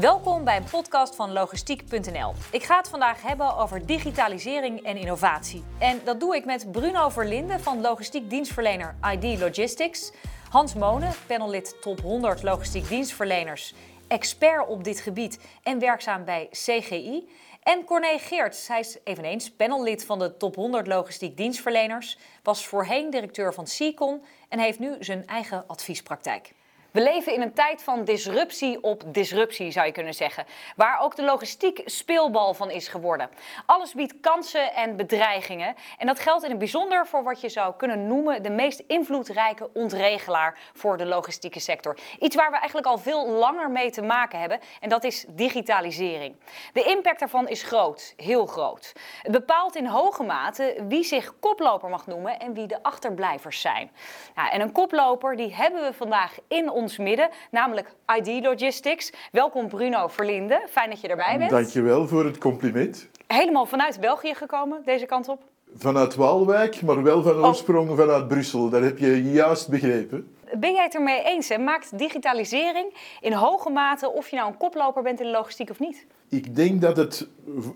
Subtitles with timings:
[0.00, 2.32] Welkom bij een podcast van logistiek.nl.
[2.52, 5.64] Ik ga het vandaag hebben over digitalisering en innovatie.
[5.78, 10.12] En dat doe ik met Bruno Verlinde van logistiek dienstverlener ID Logistics,
[10.50, 13.74] Hans Monen, panellid top 100 logistiek dienstverleners,
[14.08, 17.28] expert op dit gebied en werkzaam bij CGI.
[17.62, 23.10] En Corné Geerts, hij is eveneens panellid van de top 100 logistiek dienstverleners, was voorheen
[23.10, 26.52] directeur van Seacon en heeft nu zijn eigen adviespraktijk.
[26.90, 30.44] We leven in een tijd van disruptie op disruptie, zou je kunnen zeggen.
[30.76, 33.30] Waar ook de logistiek speelbal van is geworden.
[33.66, 35.74] Alles biedt kansen en bedreigingen.
[35.98, 39.70] En dat geldt in het bijzonder voor wat je zou kunnen noemen de meest invloedrijke
[39.72, 41.98] ontregelaar voor de logistieke sector.
[42.18, 44.60] Iets waar we eigenlijk al veel langer mee te maken hebben.
[44.80, 46.36] En dat is digitalisering.
[46.72, 48.92] De impact daarvan is groot, heel groot.
[49.22, 53.90] Het bepaalt in hoge mate wie zich koploper mag noemen en wie de achterblijvers zijn.
[54.34, 59.12] Nou, en een koploper die hebben we vandaag in ons midden, namelijk ID Logistics.
[59.32, 61.50] Welkom Bruno Verlinde, fijn dat je erbij bent.
[61.50, 63.08] Dankjewel voor het compliment.
[63.26, 65.42] Helemaal vanuit België gekomen, deze kant op?
[65.76, 67.44] Vanuit Waalwijk, maar wel van Oh.
[67.46, 68.68] oorsprong vanuit Brussel.
[68.68, 70.34] Dat heb je juist begrepen.
[70.58, 71.48] Ben jij het ermee eens?
[71.48, 71.58] Hè?
[71.58, 75.78] Maakt digitalisering in hoge mate of je nou een koploper bent in de logistiek of
[75.78, 76.06] niet?
[76.28, 77.28] Ik denk dat het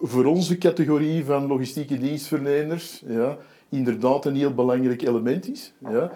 [0.03, 3.37] voor onze categorie van logistieke dienstverleners ja,
[3.69, 5.73] inderdaad een heel belangrijk element is.
[5.79, 6.11] Ja.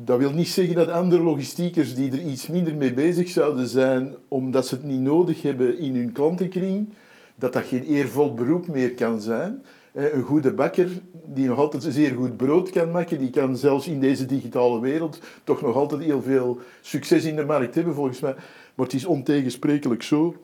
[0.00, 4.14] Dat wil niet zeggen dat andere logistiekers die er iets minder mee bezig zouden zijn,
[4.28, 6.88] omdat ze het niet nodig hebben in hun klantenkring,
[7.34, 9.62] dat dat geen eervol beroep meer kan zijn.
[9.92, 10.88] Een goede bakker
[11.24, 15.20] die nog altijd zeer goed brood kan maken, die kan zelfs in deze digitale wereld
[15.44, 18.34] toch nog altijd heel veel succes in de markt hebben, volgens mij.
[18.74, 20.34] Maar het is ontegensprekelijk zo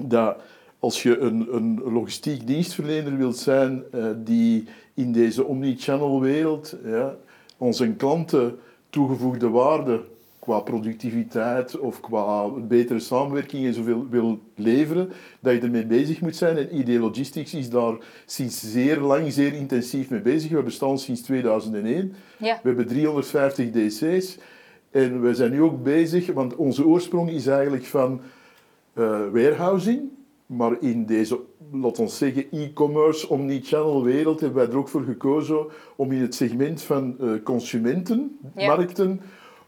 [0.00, 0.36] dat
[0.78, 7.16] als je een, een logistiek dienstverlener wilt zijn eh, die in deze omnichannel wereld ja,
[7.56, 8.58] onze klanten
[8.92, 10.04] toegevoegde waarde
[10.38, 16.36] qua productiviteit of qua betere samenwerking en zoveel wil leveren, dat je ermee bezig moet
[16.36, 16.56] zijn.
[16.56, 17.94] En ID Logistics is daar
[18.26, 20.50] sinds zeer lang, zeer intensief mee bezig.
[20.50, 22.14] We bestaan sinds 2001.
[22.36, 22.58] Ja.
[22.62, 24.38] We hebben 350 DC's.
[24.90, 28.20] En we zijn nu ook bezig, want onze oorsprong is eigenlijk van
[28.92, 30.10] eh, warehousing.
[30.46, 31.40] Maar in deze,
[31.72, 35.66] laten we zeggen, e-commerce, omnichannel wereld hebben wij er ook voor gekozen
[35.96, 39.20] om in het segment van eh, consumentenmarkten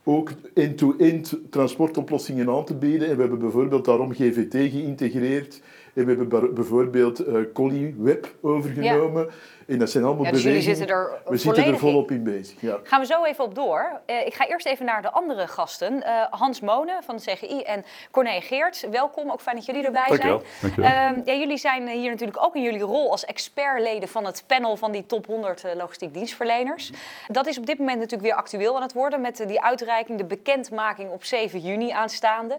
[0.05, 3.09] ook end-to-end transportoplossingen aan te bieden.
[3.09, 5.63] En we hebben bijvoorbeeld daarom GVT geïntegreerd.
[5.95, 9.29] En we hebben bijvoorbeeld ColliWeb overgenomen.
[9.67, 12.61] En dat zijn allemaal Ja, dus jullie zitten er We zitten er volop in bezig.
[12.61, 12.79] Ja.
[12.83, 14.01] Gaan we zo even op door.
[14.07, 16.03] Eh, ik ga eerst even naar de andere gasten.
[16.03, 18.83] Eh, Hans Monen van de CGI en Corné Geerts.
[18.91, 20.41] Welkom, ook fijn dat jullie erbij zijn.
[20.61, 20.91] Dankjewel.
[20.91, 24.77] Ehm, ja, jullie zijn hier natuurlijk ook in jullie rol als expertleden van het panel
[24.77, 26.93] van die top 100 eh, logistiek dienstverleners.
[27.29, 30.25] Dat is op dit moment natuurlijk weer actueel aan het worden met die uitreiking, de
[30.25, 32.59] bekendmaking op 7 juni aanstaande.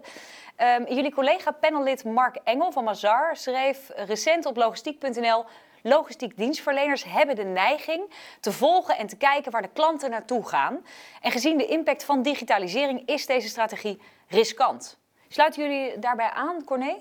[0.56, 5.44] Ehm, jullie collega panellid Mark Engel van Mazar schreef recent op logistiek.nl
[5.88, 8.10] Logistiek dienstverleners hebben de neiging
[8.40, 10.84] te volgen en te kijken waar de klanten naartoe gaan.
[11.20, 14.98] En gezien de impact van digitalisering is deze strategie riskant.
[15.28, 16.96] Sluiten jullie daarbij aan, Corné?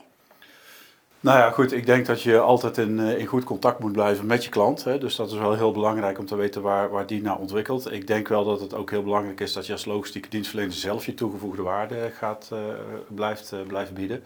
[1.19, 1.71] Nou ja, goed.
[1.71, 4.83] Ik denk dat je altijd in, eh, in goed contact moet blijven met je klant.
[4.83, 4.97] Hè.
[4.97, 7.91] Dus dat is wel heel belangrijk om te weten waar, waar die naar ontwikkelt.
[7.91, 11.05] Ik denk wel dat het ook heel belangrijk is dat je als logistieke dienstverlener zelf
[11.05, 12.59] je toegevoegde waarde gaat, eh,
[13.07, 14.23] blijft, eh, blijft bieden.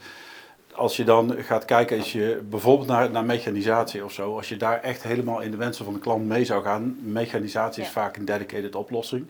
[0.74, 4.58] Als je dan gaat kijken, als je bijvoorbeeld naar, naar mechanisatie of zo, als je
[4.58, 7.94] daar echt helemaal in de wensen van de klant mee zou gaan, mechanisatie is Ja.
[7.94, 9.26] vaak een dedicated oplossing.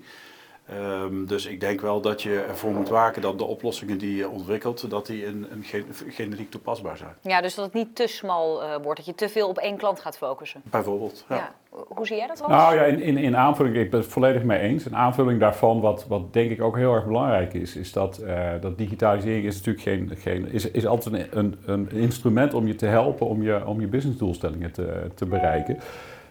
[0.74, 4.30] Ehm, dus ik denk wel dat je ervoor moet waken dat de oplossingen die je
[4.30, 7.14] ontwikkelt, dat die een, een gen- generiek toepasbaar zijn.
[7.22, 9.78] Ja, dus dat het niet te smal eh, wordt, dat je te veel op één
[9.78, 10.62] klant gaat focussen.
[10.64, 11.26] Bijvoorbeeld.
[11.30, 11.36] Ja.
[11.36, 11.54] Ja.
[11.88, 12.52] Hoe zie jij dat, Hans?
[12.52, 14.86] Nou ja, in, in, in aanvulling, ik ben het volledig mee eens.
[14.86, 18.50] Een aanvulling daarvan, wat, wat denk ik ook heel erg belangrijk is, is dat, eh,
[18.62, 22.76] dat digitalisering is natuurlijk geen, geen, is, is altijd een, een, een instrument om je
[22.76, 25.76] te helpen om je, om je businessdoelstellingen te, te bereiken.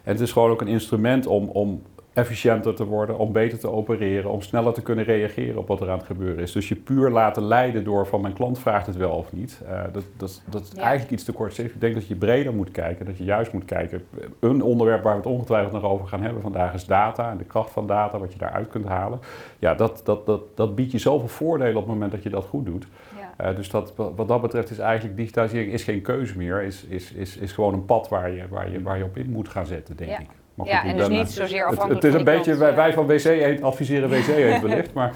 [0.02, 1.82] En het is gewoon ook een instrument om, om
[2.18, 5.90] efficiënter te worden, om beter te opereren, om sneller te kunnen reageren op wat er
[5.90, 6.52] aan het gebeuren is.
[6.52, 9.60] Dus je puur laten leiden door van mijn klant vraagt het wel of niet.
[9.68, 10.82] eh, dat, dat, dat is Ja.
[10.82, 11.74] eigenlijk iets te kortzichtig.
[11.74, 14.04] Ik denk dat je breder moet kijken, dat je juist moet kijken.
[14.40, 17.44] Een onderwerp waar we het ongetwijfeld nog over gaan hebben vandaag is data en de
[17.44, 19.18] kracht van data, wat je daaruit kunt halen.
[19.58, 22.44] Ja, dat, dat, dat, dat biedt je zoveel voordelen op het moment dat je dat
[22.44, 22.86] goed doet.
[23.18, 23.44] Ja.
[23.50, 26.84] Eh, dus dat, wat wat dat betreft is eigenlijk digitalisering is geen keuze meer, is,
[26.84, 29.48] is, is, is gewoon een pad waar je, waar, je, waar je op in moet
[29.48, 30.18] gaan zetten, denk Ja.
[30.18, 30.26] ik.
[30.58, 32.92] Maar Ja, en dus ben, niet zozeer het, afhankelijk het is van een beetje, wij,
[32.92, 35.12] van WC Eend adviseren WC Eend wellicht, maar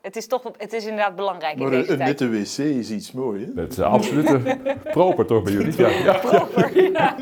[0.00, 1.98] Het is toch, het is inderdaad belangrijk in deze een, een tijd.
[2.20, 3.40] nette wc is iets moois.
[3.54, 3.62] Hè?
[3.62, 4.60] het is absoluut een
[4.90, 5.76] proper toch bij jullie.
[5.76, 6.20] Ja, ja.
[6.74, 7.16] Ja.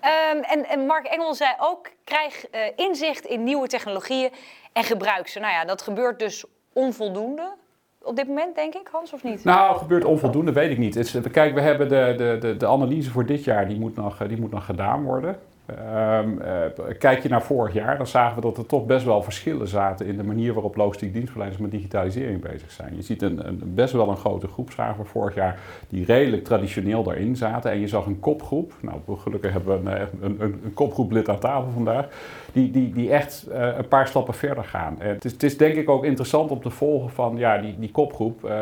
[0.00, 4.30] Ehm, en, en Mark Engel zei ook, krijg eh, inzicht in nieuwe technologieën
[4.72, 5.38] en gebruik ze.
[5.40, 7.54] Nou ja, dat gebeurt dus onvoldoende.
[8.02, 9.44] op dit moment, denk ik, Hans, of niet?
[9.44, 10.94] Nou, gebeurt onvoldoende, weet ik niet.
[10.94, 13.96] Het is- kijk, we hebben de, de, de, de analyse voor dit jaar, die moet
[13.96, 15.38] nog, eh, die moet nog gedaan worden.
[15.66, 19.22] Ehm, eh, kijk je naar vorig jaar, dan zagen we dat er toch best wel
[19.22, 22.96] verschillen zaten in de manier waarop logistiek dienstverleners met digitalisering bezig zijn.
[22.96, 25.58] Je ziet een, een, best wel een grote groep, zagen we vorig jaar,
[25.88, 27.70] die redelijk traditioneel daarin zaten.
[27.70, 31.28] En je zag een kopgroep, nou gelukkig hebben we een, een, een, een kopgroep lid
[31.28, 32.08] aan tafel vandaag,
[32.52, 35.00] die, die, die echt eh, een paar stappen verder gaan.
[35.00, 37.74] En het, is, het is denk ik ook interessant om te volgen van ja, die,
[37.78, 38.44] die kopgroep.
[38.44, 38.60] eh,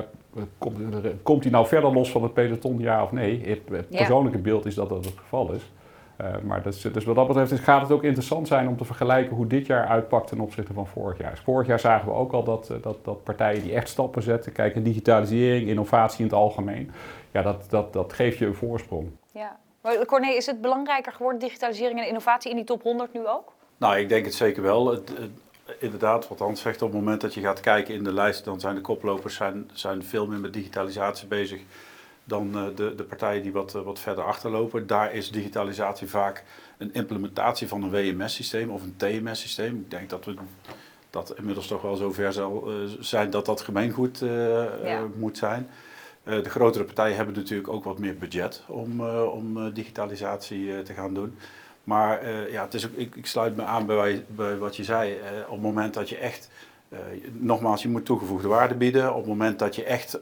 [0.58, 0.76] Komt,
[1.22, 3.40] komt die nou verder los van het peloton, ja of nee?
[3.46, 5.70] Het, persoonlijke beeld is dat dat het geval is.
[6.16, 8.76] Eh, maar dat is, dus wat dat betreft is- gaat het ook interessant zijn om
[8.76, 11.30] te vergelijken hoe dit jaar uitpakt ten opzichte van vorig jaar.
[11.30, 14.22] Dus vorig jaar zagen we ook al dat, eh, dat, dat partijen die echt stappen
[14.22, 16.90] zetten, kijken digitalisering, innovatie in het algemeen,
[17.30, 19.10] ja, dat, dat, dat geeft je een voorsprong.
[19.32, 19.56] Ja.
[19.82, 23.52] Maar Corné, is het belangrijker geworden, digitalisering en innovatie in die top 100 nu ook?
[23.76, 24.90] Nou, ik denk het zeker wel.
[24.90, 25.30] Het, het-
[25.78, 28.60] inderdaad, wat Hans zegt, op het moment dat je gaat kijken in de lijst, dan
[28.60, 31.60] zijn de koplopers zijn, zijn veel meer met digitalisatie bezig
[32.24, 34.86] dan eh, de, de partijen die wat, eh, wat verder achterlopen.
[34.86, 36.44] Daar is digitalisatie vaak
[36.78, 39.76] een implementatie van een WMS-systeem of een TMS-systeem.
[39.76, 40.34] Ik denk dat we
[41.10, 45.06] dat inmiddels toch wel zover zal eh, zijn dat dat gemeengoed Ja.
[45.16, 45.68] moet zijn.
[46.24, 51.38] De grotere partijen hebben natuurlijk ook wat meer budget om, om digitalisatie te gaan doen.
[51.84, 55.14] Maar ja, het is ook, ik, ik sluit me aan bij, bij wat je zei.
[55.46, 56.50] Op het moment dat je echt,
[57.32, 59.10] nogmaals, je moet toegevoegde waarde bieden.
[59.10, 60.20] Op het moment dat je echt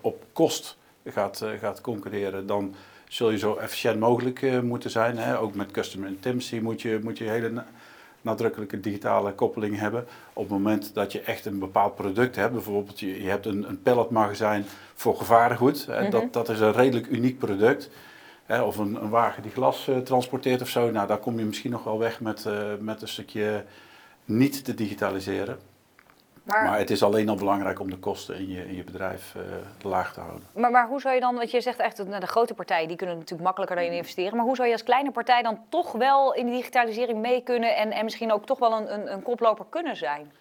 [0.00, 2.74] op kost gaat, eh, gaat concurreren, dan
[3.08, 5.18] zul je zo efficiënt mogelijk eh, moeten zijn.
[5.18, 5.38] Hè?
[5.38, 7.66] Ook met customer intimacy moet je, moet je hele na-
[8.20, 10.06] nadrukkelijke digitale koppeling hebben.
[10.32, 13.68] Op het moment dat je echt een bepaald product hebt, bijvoorbeeld je, je hebt een,
[13.68, 14.64] een palletmagazijn
[14.94, 15.86] voor gevaargoed.
[15.86, 16.08] Hè?
[16.08, 17.90] dat, dat is een redelijk uniek product.
[18.44, 20.90] Hè, of een, een wagen die glas eh, transporteert of zo.
[20.90, 22.46] Nou, daar kom je misschien nog wel weg met,
[22.80, 23.64] met een stukje
[24.24, 25.58] niet te digitaliseren.
[26.46, 29.34] Maar, Maar het is alleen al belangrijk om de kosten in je, in je bedrijf
[29.36, 29.42] eh,
[29.82, 30.42] laag te houden.
[30.54, 32.96] maar, maar hoe zou je dan, want je zegt echt, nou, de grote partijen die
[32.96, 34.36] kunnen natuurlijk makkelijker daarin investeren.
[34.36, 37.76] Maar hoe zou je als kleine partij dan toch wel in die digitalisering mee kunnen
[37.76, 40.32] en, en misschien ook toch wel een, een, een koploper kunnen zijn?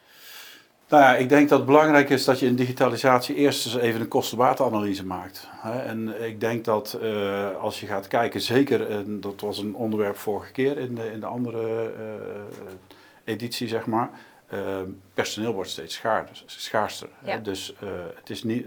[0.89, 4.01] Nou ja, ik denk dat het belangrijk is dat je in digitalisatie eerst eens even
[4.01, 5.49] een kostenbatenanalyse maakt.
[5.85, 10.17] En ik denk dat eh, als je gaat kijken, zeker, en dat was een onderwerp
[10.17, 14.09] vorige keer in de, in de andere eh, editie, zeg maar.
[14.47, 14.81] Eh,
[15.13, 17.09] personeel wordt steeds schaarder, schaarster.
[17.25, 17.37] Ja.
[17.37, 18.65] Dus eh, het, is niet,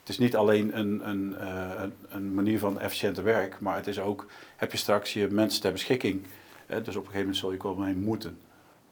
[0.00, 3.86] het is niet alleen een, een, eh, een, een manier van efficiënte werk, maar het
[3.86, 4.26] is ook,
[4.56, 6.22] heb je straks je mensen ter beschikking.
[6.66, 6.82] Hè.
[6.82, 8.38] Dus op een gegeven moment zul je er wel mee moeten.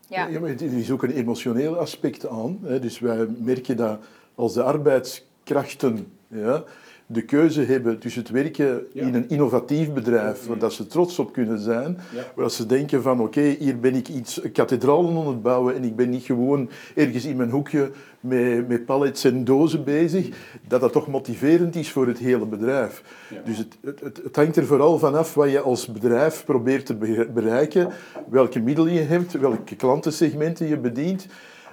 [0.09, 0.27] Ja.
[0.27, 2.59] Ja, maar er is ook een emotioneel aspect aan.
[2.63, 2.81] Hè.
[2.81, 4.01] Dus wij merken dat
[4.35, 6.65] als de arbeidskrachten ja,
[7.13, 9.07] de keuze hebben tussen het werken Ja.
[9.07, 12.23] in een innovatief bedrijf, waar dat ze trots op kunnen zijn, Ja.
[12.35, 15.97] waar ze denken van oké, hier ben ik iets kathedralen aan het bouwen en ik
[15.97, 17.91] ben niet gewoon ergens in mijn hoekje
[18.21, 20.29] met, met pallets en dozen bezig,
[20.69, 23.03] dat dat toch motiverend is voor het hele bedrijf.
[23.45, 27.29] Dus het, het, het, hangt er vooral vanaf wat je als bedrijf probeert te be-
[27.35, 27.89] bereiken,
[28.29, 31.27] welke middelen je hebt, welke klantensegmenten je bedient.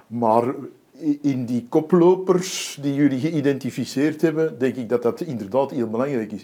[0.07, 0.43] Maar
[1.21, 6.43] in die koplopers die jullie geïdentificeerd hebben, denk ik dat dat inderdaad heel belangrijk is.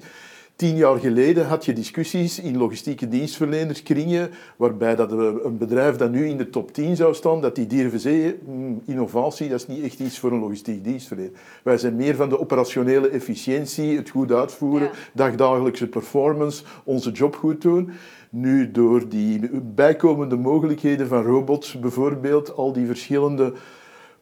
[0.56, 6.28] Tien jaar geleden had je discussies in logistieke dienstverlenerskringen, waarbij dat een bedrijf dat nu
[6.28, 9.84] in de top 10 zou staan, dat die durven zeggen, "Hmm, innovatie, dat is niet
[9.84, 11.32] echt iets voor een logistiek dienstverlener.
[11.64, 14.94] Wij zijn meer van de operationele efficiëntie, het goed uitvoeren, Ja.
[15.14, 17.90] dagdagelijkse performance, onze job goed doen.
[18.30, 23.54] Nu, door die bijkomende mogelijkheden van robots bijvoorbeeld, al die verschillende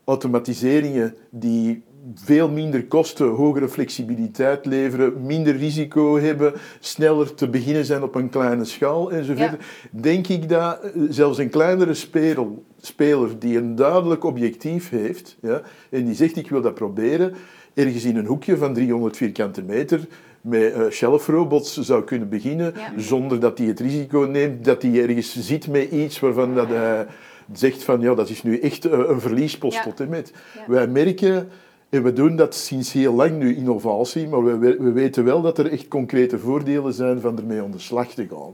[0.05, 1.83] automatiseringen die
[2.15, 8.29] veel minder kosten, hogere flexibiliteit leveren, minder risico hebben, sneller te beginnen zijn op een
[8.29, 9.55] kleine schaal enzovoort.
[9.91, 12.47] Denk ik dat eh, zelfs een kleinere speler,
[12.81, 17.33] speler die een duidelijk objectief heeft ja, en die zegt ik wil dat proberen,
[17.73, 20.07] ergens in een hoekje van 300 vierkante meter
[20.41, 22.91] met eh shelf-robots zou kunnen beginnen, Ja.
[22.97, 27.05] zonder dat hij het risico neemt dat hij ergens zit met iets waarvan dat hij
[27.53, 29.83] zegt van ja, dat is nu echt eh, een verliespost Ja.
[29.83, 30.33] tot en met.
[30.55, 30.63] Ja.
[30.67, 31.47] Wij merken,
[31.89, 35.41] en we doen dat sinds heel lang nu, innovatie, maar we, we- we weten wel
[35.41, 38.53] dat er echt concrete voordelen zijn van ermee aan de slag te gaan.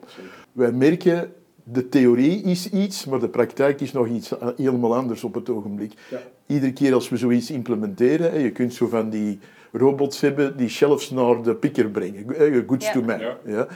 [0.52, 1.32] Wij merken,
[1.64, 5.50] de theorie is iets, maar de praktijk is nog iets eh, helemaal anders op het
[5.50, 5.94] ogenblik.
[6.10, 6.18] Ja.
[6.46, 9.40] Iedere keer als we zoiets implementeren, je kunt zo van die
[9.72, 12.92] robots hebben die shelves naar de picker brengen, eh, goods Ja.
[12.92, 13.20] to man.
[13.46, 13.68] Ja.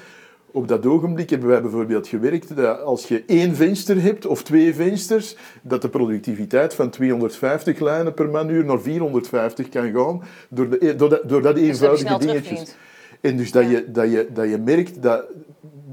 [0.53, 4.75] Op dat ogenblik hebben wij bijvoorbeeld gewerkt dat als je één venster hebt of twee
[4.75, 10.95] vensters, dat de productiviteit van 250 lijnen per manuur naar 450 kan gaan door, de,
[10.95, 12.43] door, dat, door dat Dus dat eenvoudige dingetjes.
[12.43, 12.77] terugverdient.
[13.21, 13.69] En dus dat, Ja.
[13.69, 15.23] je, dat, je, dat je merkt dat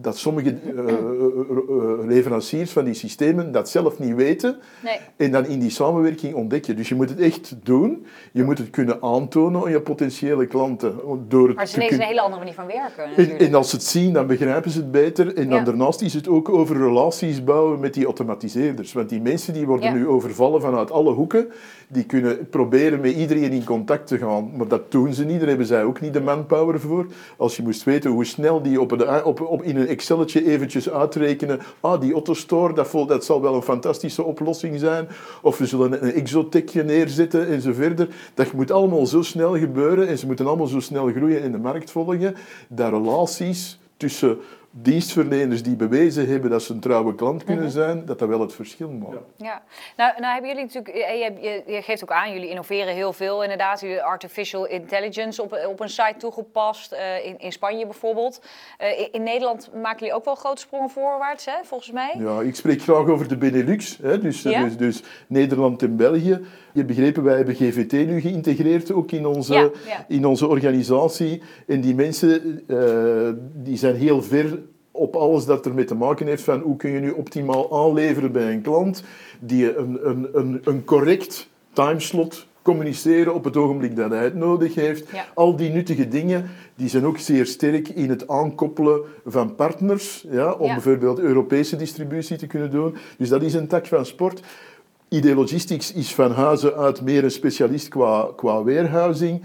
[0.01, 4.57] dat sommige uh, uh, leveranciers van die systemen dat zelf niet weten.
[4.85, 4.99] Nee.
[5.17, 6.75] En dan in die samenwerking ontdek je.
[6.75, 8.07] Dus je moet het echt doen.
[8.33, 10.95] Je moet het kunnen aantonen aan je potentiële klanten.
[11.29, 13.55] Door het maar ze te is kun- een hele andere manier van werken en, en
[13.55, 15.27] als ze het zien, dan begrijpen ze het beter.
[15.37, 15.65] En dan Ja.
[15.65, 18.93] daarnaast is het ook over relaties bouwen met die automatiseerders.
[18.93, 19.95] Want die mensen die worden Ja.
[19.95, 21.49] nu overvallen vanuit alle hoeken.
[21.89, 24.51] Die kunnen proberen met iedereen in contact te gaan.
[24.57, 25.39] Maar dat doen ze niet.
[25.39, 27.07] Daar hebben zij ook niet de manpower voor.
[27.37, 30.91] Als je moest weten hoe snel die op, een, op, op, in een Excelletje eventjes
[30.91, 31.61] uitrekenen.
[31.81, 35.09] Ah, die Autostore, dat, dat zal wel een fantastische oplossing zijn.
[35.43, 38.09] Of we zullen een exotechje neerzetten en zo verder.
[38.35, 40.09] Dat moet allemaal zo snel gebeuren.
[40.09, 42.35] En ze moeten allemaal zo snel groeien en de markt volgen.
[42.69, 44.39] Dat relaties tussen
[44.83, 47.73] dienstverleners die bewezen hebben dat ze een trouwe klant kunnen Mhm.
[47.73, 49.17] zijn, dat dat wel het verschil maakt.
[49.37, 49.63] Ja,
[49.97, 51.33] nou, nou hebben jullie natuurlijk, je,
[51.67, 53.81] je, je geeft ook aan, jullie innoveren heel veel inderdaad.
[53.81, 58.41] Jullie artificial intelligence op, op een site toegepast, eh, in, in Spanje bijvoorbeeld.
[58.79, 62.15] Eh, in, in Nederland maken jullie ook wel grote sprongen voorwaarts, hè, volgens mij.
[62.19, 64.65] Ja, ik spreek graag over de Benelux, hè, dus, Ja?
[64.65, 66.41] dus, dus Nederland en België.
[66.73, 70.05] Je hebt begrepen, wij hebben GVT nu geïntegreerd ook in onze, Ja, ja.
[70.09, 71.43] in onze organisatie.
[71.67, 74.59] En die mensen eh, die zijn heel ver
[74.99, 78.53] op alles dat ermee te maken heeft van hoe kun je nu optimaal aanleveren bij
[78.53, 79.03] een klant
[79.41, 84.75] die een, een, een, een correct timeslot communiceren op het ogenblik dat hij het nodig
[84.75, 85.11] heeft.
[85.13, 85.25] Ja.
[85.35, 90.53] Al die nuttige dingen die zijn ook zeer sterk in het aankoppelen van partners, ja,
[90.53, 90.73] om Ja.
[90.73, 92.97] bijvoorbeeld Europese distributie te kunnen doen.
[93.19, 94.41] Dus dat is een tak van sport.
[95.09, 99.43] ID Logistics is van huizen uit meer een specialist qua, qua warehousing.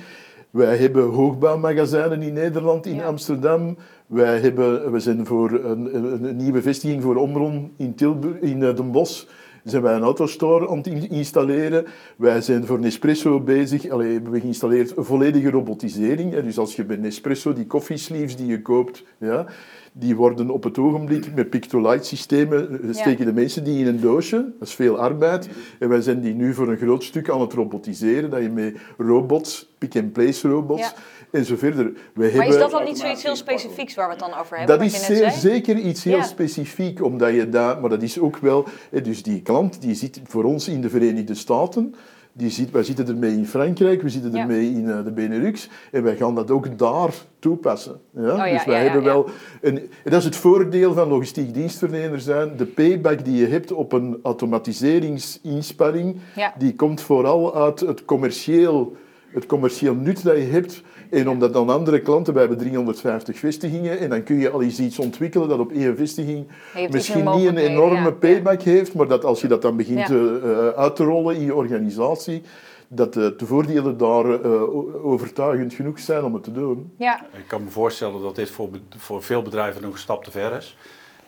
[0.49, 3.03] Wij hebben hoogbouwmagazijnen in Nederland, in Ja.
[3.05, 3.77] Amsterdam.
[4.07, 8.63] Wij hebben, we zijn voor een, een, een nieuwe vestiging voor Omron in, Tilburg, in
[8.63, 9.23] eh, Den Bosch.
[9.63, 11.85] Zijn wij een autostore aan het in- installeren.
[12.17, 13.89] Wij zijn voor Nespresso bezig.
[13.89, 16.35] Allee, hebben we geïnstalleerd volledige robotisering.
[16.39, 19.45] Dus als je bij Nespresso die koffiesleeves die je koopt, ja,
[19.91, 23.99] die worden op het ogenblik met Pictolite systemen, eh, steken de mensen die in een
[23.99, 24.35] doosje.
[24.59, 25.49] Dat is veel arbeid.
[25.79, 28.29] En wij zijn die nu voor een groot stuk aan het robotiseren.
[28.29, 30.93] Dat je met robots, pick-and-place robots Ja.
[31.33, 31.91] En zo verder.
[32.13, 34.77] Wij Maar is dat dan niet zoiets heel specifieks waar we het dan over hebben?
[34.77, 35.39] dat is je net zeer, zei?
[35.53, 36.23] zeker iets heel Ja.
[36.23, 40.21] specifiek, omdat je daar, maar dat is ook wel, hè, dus die klant die zit
[40.23, 41.95] voor ons in de Verenigde Staten,
[42.35, 44.39] die zit, wij zitten ermee in Frankrijk, we zitten Ja.
[44.41, 47.99] ermee in eh, de Benelux en wij gaan dat ook daar toepassen.
[48.15, 48.21] Ja?
[48.31, 49.07] Oh ja, dus wij ja, ja, hebben ja.
[49.13, 49.29] wel,
[49.61, 53.71] een, en dat is het voordeel van logistiek dienstverlener zijn, de payback die je hebt
[53.71, 56.53] op een automatiseringsinspanning, Ja.
[56.57, 58.95] die komt vooral uit het commercieel,
[59.33, 60.81] het commercieel nut dat je hebt.
[61.13, 64.79] En omdat dan andere klanten, wij hebben 350 vestigingen, en dan kun je al eens
[64.79, 68.11] iets ontwikkelen dat op één vestiging iets misschien niet een enorme ja.
[68.11, 70.05] payback heeft, maar dat als je dat dan begint Ja.
[70.05, 72.41] te, eh, uit te rollen in je organisatie,
[72.87, 74.61] dat de, de voordelen daar eh,
[75.05, 76.91] overtuigend genoeg zijn om het te doen.
[76.97, 80.31] Ja, Ik kan me voorstellen dat dit voor, voor veel bedrijven nog een stap te
[80.31, 80.77] ver is.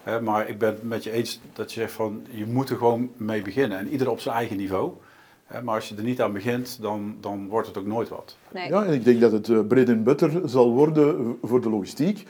[0.04, 2.78] Hè, maar ik ben het met je eens dat je zegt van je moet er
[2.78, 3.78] gewoon mee beginnen.
[3.78, 4.92] En ieder op zijn eigen niveau.
[5.64, 8.38] Maar als je er niet aan begint, dan, dan wordt het ook nooit wat.
[8.54, 8.68] nee.
[8.68, 12.28] Ja, en ik denk dat het eh, bread and butter zal worden voor de logistiek.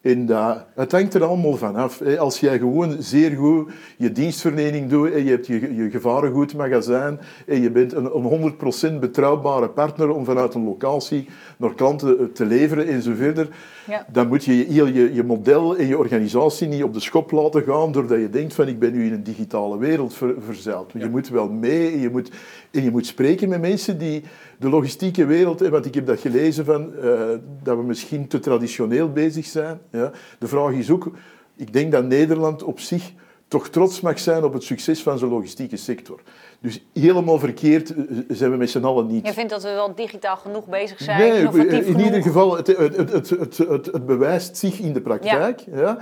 [0.00, 2.02] En dat, het hangt er allemaal van af.
[2.18, 7.62] Als jij gewoon zeer goed je dienstverlening doet en je hebt je, je gevarengoedmagazijn en
[7.62, 8.54] je bent een, een
[8.96, 13.48] 100% betrouwbare partner om vanuit een locatie naar klanten eh, te leveren en zo verder,
[13.86, 14.06] Ja.
[14.12, 17.62] dan moet je heel je, je model en je organisatie niet op de schop laten
[17.62, 20.92] gaan doordat je denkt van ik ben nu in een digitale wereld ver, verzeild.
[20.94, 22.30] Je moet wel mee en je moet,
[22.70, 24.22] en je moet spreken met mensen die
[24.58, 27.20] de logistieke wereld, want ik heb dat gelezen van eh,
[27.62, 29.78] dat we misschien te traditioneel bezig zijn.
[29.90, 30.10] Ja.
[30.38, 31.10] De vraag is ook,
[31.56, 33.12] ik denk dat Nederland op zich
[33.48, 36.20] toch trots mag zijn op het succes van zijn logistieke sector.
[36.60, 39.26] Dus helemaal verkeerd eh, zijn we met z'n allen niet.
[39.26, 42.04] Je vindt dat we wel digitaal genoeg bezig zijn, Nee, innovatief in genoeg?
[42.04, 45.64] ieder geval, het, het, het, het, het, het, het bewijst zich in de praktijk.
[45.72, 45.98] Ja.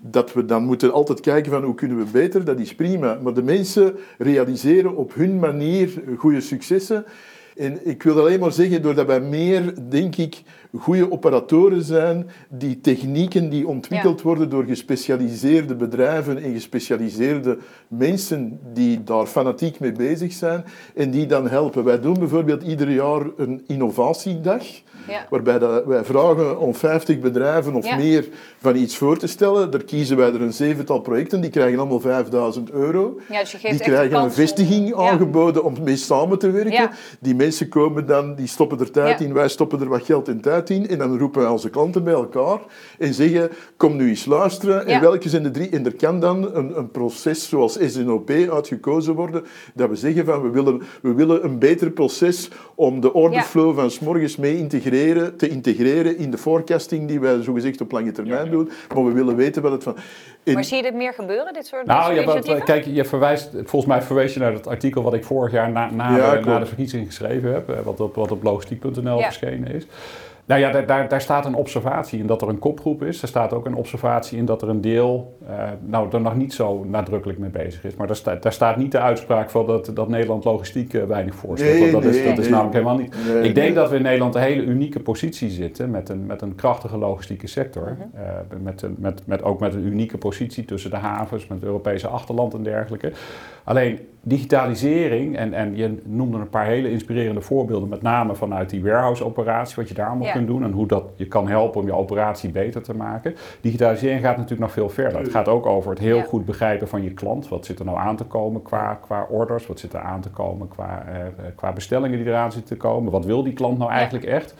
[0.00, 3.18] Dat we dan moeten altijd kijken van hoe kunnen we beter, dat is prima.
[3.22, 7.04] Maar de mensen realiseren op hun manier goede successen.
[7.56, 10.42] En ik wil alleen maar zeggen, doordat wij meer, denk ik,
[10.76, 17.58] goede operatoren zijn, die technieken die ontwikkeld worden door gespecialiseerde bedrijven en gespecialiseerde
[17.88, 21.84] mensen die daar fanatiek mee bezig zijn en die dan helpen.
[21.84, 24.62] Wij doen bijvoorbeeld ieder jaar een innovatiedag.
[25.08, 25.26] Ja.
[25.30, 27.96] Waarbij dat wij vragen om 50 bedrijven of Ja.
[27.96, 28.28] meer
[28.60, 29.70] van iets voor te stellen.
[29.70, 33.18] Daar kiezen wij er een zevental projecten, die krijgen allemaal 5000 euro.
[33.28, 36.90] Ja, dus je geeft Die krijgen een vestiging aangeboden om mee samen te werken.
[37.20, 40.40] Die mensen komen dan, die stoppen er tijd in, wij stoppen er wat geld en
[40.40, 42.58] tijd in en dan roepen wij onze klanten bij elkaar
[42.98, 44.86] en zeggen, kom nu eens luisteren.
[44.86, 45.00] En Ja.
[45.00, 45.68] welke zijn de drie?
[45.70, 50.42] En er kan dan een, een proces zoals SNOP uitgekozen worden, dat we zeggen van,
[50.42, 55.36] we willen, we willen een beter proces om de orderflow van 's morgens mee integreren,
[55.36, 58.70] te integreren in de forecasting die wij zogezegd op lange termijn doen.
[58.94, 59.96] Maar we willen weten wat het van...
[60.54, 64.02] Maar zie je dit meer gebeuren, dit soort, Nou, ja, kijk, je verwijst, volgens mij
[64.02, 66.66] verwees je naar het artikel wat ik vorig jaar na, na, Ja, de, na de
[66.66, 69.22] verkiezing geschreven heb, eh, wat op, wat op logistiek.nl Ja.
[69.24, 69.86] verschenen is.
[70.48, 73.22] Nou ja, daar, daar, daar staat een observatie in dat er een kopgroep is.
[73.22, 76.52] Er staat ook een observatie in dat er een deel, eh, nou, er nog niet
[76.54, 77.94] zo nadrukkelijk mee bezig is.
[77.96, 81.34] Maar daar, staat daar staat niet de uitspraak van dat, dat Nederland logistiek eh, weinig
[81.34, 81.72] voorstelt.
[81.78, 83.14] Nee, Want dat, is, nee, dat is namelijk helemaal niet.
[83.26, 83.72] Nee, ik denk nee.
[83.74, 87.46] dat we in Nederland een hele unieke positie zitten met een, met een krachtige logistieke
[87.46, 87.96] sector.
[88.14, 88.22] Eh,
[88.62, 92.06] met, een- met, met, ook met een unieke positie tussen de havens, met het Europese
[92.08, 93.12] achterland en dergelijke.
[93.68, 98.82] Alleen digitalisering, en, en je noemde een paar hele inspirerende voorbeelden, met name vanuit die
[98.82, 100.32] warehouse-operatie, wat je daar allemaal Ja.
[100.32, 103.34] kunt doen en hoe dat je kan helpen om je operatie beter te maken.
[103.60, 105.20] Digitalisering gaat natuurlijk nog veel verder.
[105.20, 106.22] Het gaat ook over het heel Ja.
[106.22, 107.48] goed begrijpen van je klant.
[107.48, 109.66] Wat zit er nou aan te komen qua, qua orders?
[109.66, 112.82] Wat zit er aan te komen qua, eh, eh, qua bestellingen die eraan zitten te
[112.82, 113.12] komen?
[113.12, 113.96] Wat wil die klant nou Ja.
[113.96, 114.54] eigenlijk echt?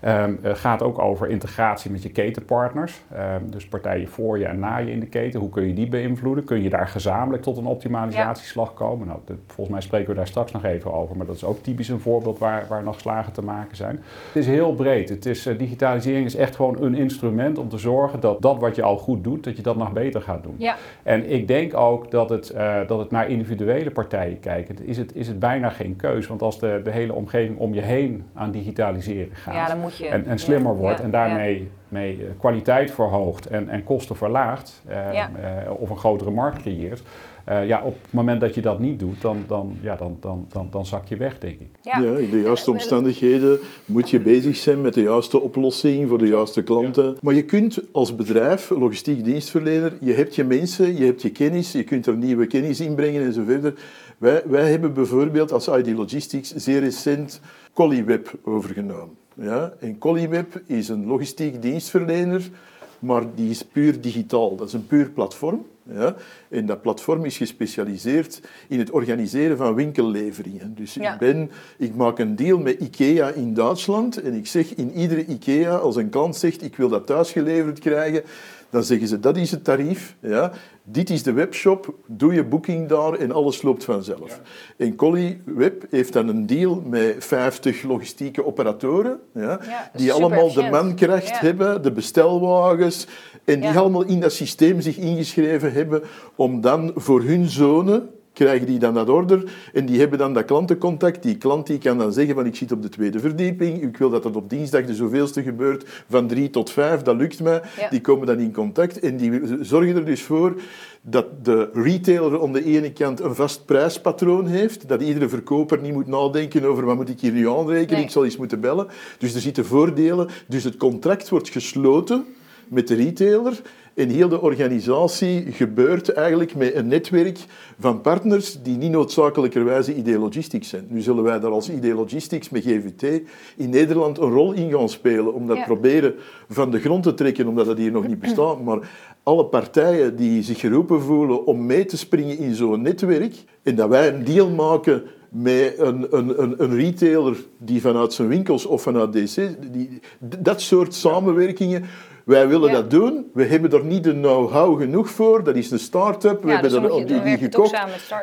[0.00, 3.02] Het gaat ook over integratie met je ketenpartners.
[3.14, 5.40] Ehm, dus partijen voor je en na je in de keten.
[5.40, 6.44] Hoe kun je die beïnvloeden?
[6.44, 9.06] Kun je daar gezamenlijk tot een optimalisatieslag komen?
[9.06, 11.16] Nou, de- volgens mij spreken we daar straks nog even over.
[11.16, 13.96] Maar dat is ook typisch een voorbeeld waar, waar nog slagen te maken zijn.
[14.26, 15.08] Het is heel breed.
[15.08, 18.76] Het is, eh, digitalisering is echt gewoon een instrument om te zorgen dat dat wat
[18.76, 20.54] je al goed doet, dat je dat nog beter gaat doen.
[20.58, 24.86] Ja, En ik denk ook dat het, eh, dat het naar individuele partijen kijkt.
[24.86, 26.26] Is het, is het bijna geen keus.
[26.26, 30.06] Want als de, de hele omgeving om je heen aan digitaliseren gaat ja, je...
[30.06, 34.16] en, en slimmer ja, wordt ja, en daarmee mee, eh, kwaliteit verhoogt en, en kosten
[34.16, 35.30] verlaagt eh, Ja.
[35.64, 37.02] eh, of een grotere markt creëert.
[37.44, 40.46] eh, ja, op het moment dat je dat niet doet, dan, dan, ja, dan, dan,
[40.52, 41.68] dan, dan zak je weg, denk ik.
[41.82, 41.98] Ja.
[41.98, 46.26] Ja, in de juiste omstandigheden moet je bezig zijn met de juiste oplossing voor de
[46.28, 47.16] juiste klanten.
[47.20, 51.72] Maar je kunt als bedrijf, logistiek dienstverlener, je hebt je mensen, je hebt je kennis,
[51.72, 53.74] je kunt er nieuwe kennis inbrengen en zo verder.
[54.18, 57.40] Wij, wij hebben bijvoorbeeld als ID Logistics zeer recent
[57.72, 59.16] Collyweb overgenomen.
[59.40, 59.72] Ja?
[59.80, 62.50] En Collyweb is een logistiek dienstverlener,
[62.98, 64.56] maar die is puur digitaal.
[64.56, 65.66] Dat is een puur platform.
[65.92, 66.14] Ja?
[66.48, 70.74] En dat platform is gespecialiseerd in het organiseren van winkelleveringen.
[70.74, 71.12] Dus Ja.
[71.12, 75.24] ik, ben, ik maak een deal met IKEA in Duitsland en ik zeg in iedere
[75.24, 78.22] IKEA, als een klant zegt ik wil dat thuis geleverd krijgen,
[78.70, 80.16] dan zeggen ze dat is het tarief.
[80.20, 80.52] Ja?
[80.82, 84.40] Dit is de webshop, doe je boeking daar en alles loopt vanzelf.
[84.76, 89.60] En Collie Web heeft dan een deal met 50 logistieke operatoren, ja?
[89.94, 91.38] Die allemaal de mankracht Ja.
[91.38, 93.06] hebben, de bestelwagens,
[93.44, 96.02] en die allemaal in dat systeem zich ingeschreven hebben
[96.34, 98.02] om dan voor hun zone
[98.38, 101.22] krijgen die dan dat order en die hebben dan dat klantencontact.
[101.22, 104.10] Die klant die kan dan zeggen van ik zit op de tweede verdieping, ik wil
[104.10, 107.62] dat dat op dinsdag de zoveelste gebeurt, van drie tot vijf, dat lukt mij.
[107.78, 107.88] Ja.
[107.88, 110.54] Die komen dan in contact en die zorgen er dus voor
[111.00, 115.92] dat de retailer aan de ene kant een vast prijspatroon heeft, dat iedere verkoper niet
[115.92, 118.04] moet nadenken over wat moet ik hier nu aanrekenen, Nee.
[118.04, 118.86] ik zal eens moeten bellen.
[119.18, 120.28] Dus er zitten voordelen.
[120.48, 122.24] Dus het contract wordt gesloten
[122.70, 123.60] met de retailer
[123.94, 127.38] en heel de organisatie gebeurt eigenlijk met een netwerk
[127.78, 130.86] van partners die niet noodzakelijkerwijze ID Logistics zijn.
[130.88, 133.20] Nu zullen wij daar als ID Logistics met GVT
[133.56, 135.64] in Nederland een rol in gaan spelen om dat Ja.
[135.64, 136.14] proberen
[136.48, 138.62] van de grond te trekken, omdat dat hier nog niet bestaat.
[138.64, 138.78] Maar
[139.22, 143.88] alle partijen die zich geroepen voelen om mee te springen in zo'n netwerk en dat
[143.88, 148.82] wij een deal maken met een, een, een, een retailer die vanuit zijn winkels of
[148.82, 150.00] vanuit DC, die,
[150.38, 151.84] dat soort samenwerkingen,
[152.28, 152.74] wij willen Ja.
[152.74, 153.30] dat doen.
[153.34, 155.44] We hebben er niet de know-how genoeg voor.
[155.44, 156.42] Dat is een start-up.
[156.42, 157.72] We Ja, hebben dus er die, die gekocht.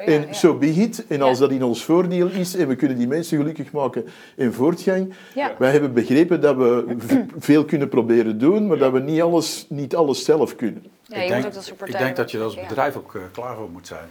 [0.05, 0.33] en ja.
[0.33, 1.05] zo be it.
[1.07, 1.45] En als Ja.
[1.45, 5.13] dat in ons voordeel is en we kunnen die mensen gelukkig maken in voortgang.
[5.35, 5.51] Ja.
[5.57, 6.95] Wij hebben begrepen dat we
[7.37, 10.83] veel kunnen proberen doen, maar dat we niet alles, niet alles zelf kunnen.
[11.07, 11.45] Ja, ik, denk,
[11.85, 12.67] ik denk dat je er als Ja.
[12.67, 14.07] bedrijf ook eh, klaar voor moet zijn.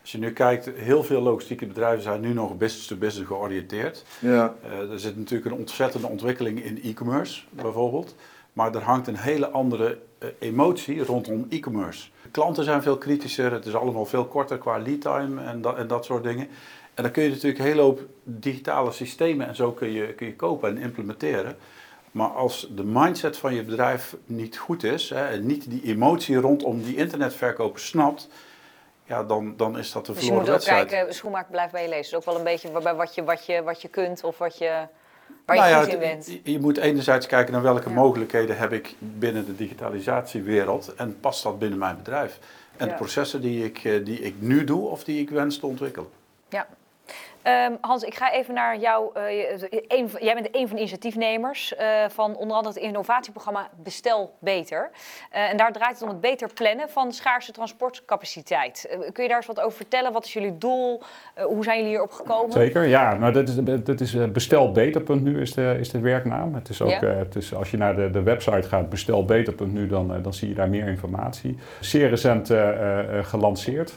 [0.00, 4.04] Als je nu kijkt, heel veel logistieke bedrijven zijn nu nog business-to-business georiënteerd.
[4.18, 4.54] Ja.
[4.62, 8.14] Eh, er zit natuurlijk een ontzettende ontwikkeling in e-commerce bijvoorbeeld.
[8.56, 12.08] Maar er hangt een hele andere eh, emotie rondom e-commerce.
[12.30, 15.86] Klanten zijn veel kritischer, het is allemaal veel korter qua lead time en, dat- en
[15.86, 16.48] dat soort dingen.
[16.94, 20.26] En dan kun je natuurlijk een hele hoop digitale systemen en zo kun je, kun
[20.26, 21.56] je kopen en implementeren.
[22.10, 26.36] Maar als de mindset van je bedrijf niet goed is hè, en niet die emotie
[26.36, 28.28] rondom die internetverkoper snapt,
[29.04, 30.88] ja, dan, dan is dat een Dus je verloren moet ook wedstrijd.
[30.88, 32.02] kijken, schoenmaker blijft bij je lezen.
[32.02, 34.58] Dus ook wel een beetje waarbij wat je, wat je, wat je kunt of wat
[34.58, 34.86] je,
[35.44, 36.38] waar je Nou ja, in bent.
[36.42, 37.94] Je moet enerzijds kijken naar welke Ja.
[37.94, 42.38] mogelijkheden heb ik binnen de digitalisatiewereld en past dat binnen mijn bedrijf.
[42.76, 45.66] En de processen die ik, eh, die ik nu doe of die ik wens te
[45.66, 46.08] ontwikkelen.
[46.48, 46.66] Ja.
[47.46, 49.10] Ehm, Hans, ik ga even naar jou.
[49.16, 49.50] Uh,
[49.88, 54.90] een, jij bent een van de initiatiefnemers uh, van onder andere het innovatieprogramma Bestel Beter.
[55.34, 58.96] Uh, en daar draait het om het beter plannen van schaarse transportcapaciteit.
[59.12, 60.12] kun je daar eens wat over vertellen?
[60.12, 61.02] Wat is jullie doel?
[61.34, 62.52] hoe zijn jullie hierop gekomen?
[62.52, 63.14] Zeker, ja.
[63.14, 63.54] Nou, dat is,
[63.84, 66.54] dat is bestelbeter.nu is de, is de werknaam.
[66.54, 67.04] Het is ook, ja.
[67.04, 70.68] het is, als je naar de, de website gaat, bestelbeter.nu, dan, dan zie je daar
[70.68, 71.58] meer informatie.
[71.80, 72.52] Zeer recent
[73.22, 73.94] gelanceerd.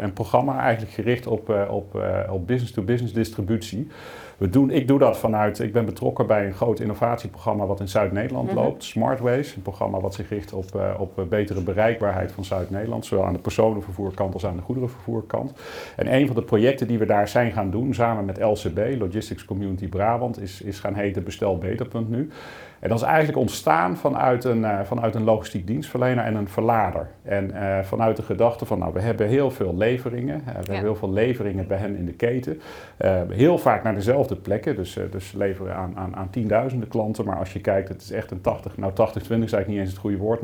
[0.00, 1.94] een programma eigenlijk gericht op, op,
[2.30, 3.88] op business-to-business business distributie.
[4.36, 7.88] We doen, ik doe dat vanuit, ik ben betrokken bij een groot innovatieprogramma wat in
[7.88, 8.56] Zuid-Nederland mhm.
[8.56, 9.54] loopt, Smartways.
[9.56, 13.38] Een programma wat zich richt op, uh, op betere bereikbaarheid van Zuid-Nederland, zowel aan de
[13.38, 15.52] personenvervoerkant als aan de goederenvervoerkant.
[15.96, 19.44] En een van de projecten die we daar zijn gaan doen, samen met LCB, Logistics
[19.44, 22.30] Community Brabant, is, is gaan heten Bestelbeter.nu.
[22.82, 27.08] En dat is eigenlijk ontstaan vanuit een, uh, vanuit een logistiek dienstverlener en een verlader.
[27.22, 30.34] En uh, vanuit de gedachte van, nou, we hebben heel veel leveringen.
[30.38, 32.60] Uh, we hebben heel veel leveringen bij hen in de keten.
[33.28, 34.76] heel vaak naar dezelfde plekken.
[34.76, 37.24] Dus, dus leveren aan, aan, aan tienduizenden klanten.
[37.24, 39.90] Maar als je kijkt, het is echt een 80, nou 80-20 is eigenlijk niet eens
[39.90, 40.40] het goede woord.
[40.40, 40.42] 90-10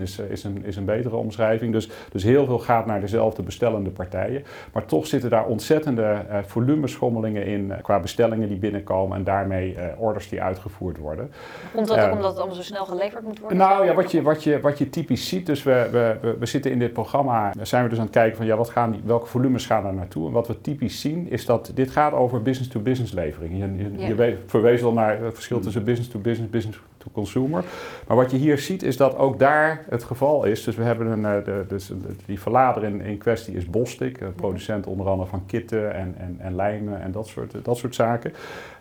[0.00, 1.72] is, is, een, is een betere omschrijving.
[1.72, 4.44] Dus, dus heel veel gaat naar dezelfde bestellende partijen.
[4.72, 9.16] Maar toch zitten daar ontzettende volumeschommelingen in qua bestellingen die binnenkomen.
[9.16, 11.30] En daarmee orders die uitgevoerd worden.
[11.74, 13.58] Komt dat ook omdat het allemaal zo snel geleverd moet worden?
[13.58, 16.70] Nou ja, wat je, wat je, wat je typisch ziet, dus we, we, we zitten
[16.70, 19.26] in dit programma, zijn we dus aan het kijken van ja, wat gaan die, welke
[19.26, 20.26] volumes gaan daar naartoe?
[20.26, 23.58] En wat we typisch zien is dat dit gaat over business-to-business levering.
[23.58, 27.64] Je, je, je verwees al naar het verschil tussen business-to-business, business to consumer.
[28.06, 30.64] Maar wat je hier ziet is dat ook daar het geval is.
[30.64, 31.92] Dus we hebben een, eh, de, dus
[32.26, 36.36] die verlader in, in kwestie is Bostik, een producent onder andere van kitten en, en,
[36.38, 38.32] en lijmen en dat soort, dat soort zaken.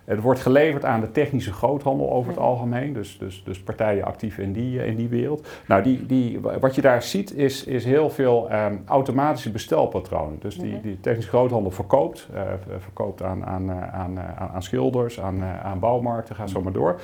[0.06, 4.38] Het wordt geleverd aan de technische groothandel over het algemeen, dus, dus, dus partijen actief
[4.38, 5.48] in die, eh, in die wereld.
[5.68, 10.38] Nou, die, die, wat je daar ziet is, is heel veel um, automatische bestelpatronen.
[10.40, 12.42] Dus die, die technische groothandel verkoopt, uh,
[12.80, 14.20] verkoopt aan, aan, aan,
[14.54, 17.00] aan, schilders, aan, aan bouwmarkten, gaat zo maar door.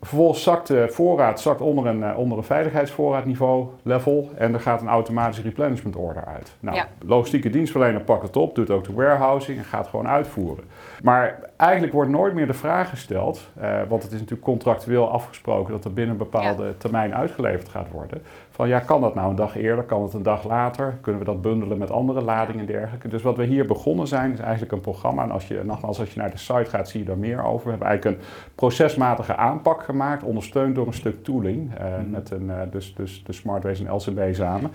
[0.00, 4.88] Vervolgens zakt de voorraad zakt onder, een, onder een veiligheidsvoorraadniveau level en er gaat een
[4.88, 6.56] automatische replenishment order uit.
[6.60, 10.64] Nou, logistieke dienstverlener pakt het op, doet ook de warehousing en gaat gewoon uitvoeren.
[11.02, 15.72] Maar eigenlijk wordt nooit meer de vraag gesteld, uh, want het is natuurlijk contractueel afgesproken
[15.72, 18.22] dat er binnen een bepaalde termijn uitgeleverd gaat worden.
[18.50, 20.98] Van ja, kan dat nou een dag eerder, kan het een dag later?
[21.00, 23.08] Kunnen we dat bundelen met andere ladingen en dergelijke?
[23.08, 25.22] Dus wat we hier begonnen zijn, is eigenlijk een programma.
[25.22, 27.64] En als je, nogmaals, als je naar de site gaat, zie je daar meer over.
[27.64, 28.24] We hebben eigenlijk een
[28.54, 31.70] procesmatige aanpak gemaakt, ondersteund door een stuk tooling.
[31.80, 34.70] Uh, Met een, uh, dus, dus de Smartways en LCB samen.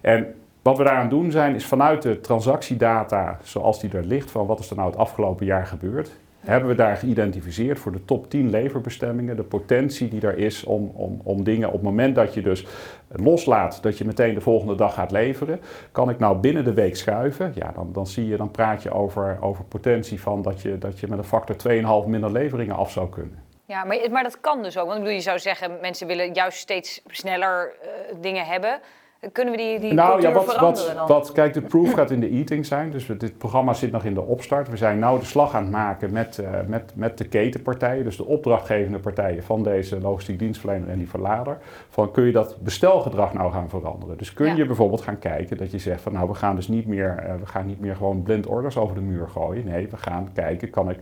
[0.00, 4.46] En wat we daaraan doen zijn, is vanuit de transactiedata zoals die er ligt, van
[4.46, 8.30] wat is er nou het afgelopen jaar gebeurd, hebben we daar geïdentificeerd voor de top
[8.30, 12.34] 10 leverbestemmingen, de potentie die er is om, om, om dingen op het moment dat
[12.34, 12.66] je dus
[13.08, 15.60] loslaat, dat je meteen de volgende dag gaat leveren,
[15.92, 17.52] kan ik nou binnen de week schuiven?
[17.54, 21.00] Ja, dan, dan zie je, dan praat je over, over potentie van dat je, dat
[21.00, 21.56] je met een factor
[22.04, 23.42] 2,5 minder leveringen af zou kunnen.
[23.66, 24.86] Ja, maar, maar dat kan dus ook.
[24.86, 27.88] Want ik bedoel, je zou zeggen, mensen willen juist steeds sneller uh,
[28.20, 28.80] dingen hebben.
[29.32, 32.28] Kunnen we die, die nou, ja, wat, wat, wat, kijk, de proof gaat in de
[32.28, 32.90] eating zijn.
[32.90, 34.68] Dus dit programma zit nog in de opstart.
[34.68, 38.04] We zijn nou de slag aan het maken met, uh, met, met de ketenpartijen.
[38.04, 41.58] Dus de opdrachtgevende partijen van deze logistiek dienstverlener en die verlader.
[41.88, 44.18] Van kun je dat bestelgedrag nou gaan veranderen?
[44.18, 46.86] Dus kun je bijvoorbeeld gaan kijken dat je zegt van nou we gaan dus niet
[46.86, 49.64] meer, uh, we gaan niet meer gewoon blind orders over de muur gooien.
[49.64, 50.98] Nee, we gaan kijken, kan ik,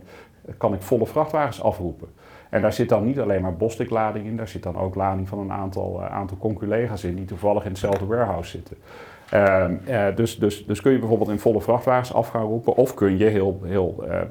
[0.57, 2.07] kan ik volle vrachtwagens afroepen?
[2.53, 5.39] En daar zit dan niet alleen maar Bostik-lading in, daar zit dan ook lading van
[5.39, 8.77] een aantal, uh, aantal conculega's in die toevallig in hetzelfde warehouse zitten.
[9.33, 12.93] Uh, uh, dus, dus, dus kun je bijvoorbeeld in volle vrachtwagens af gaan roepen, of
[12.93, 14.21] kun je heel, heel uh,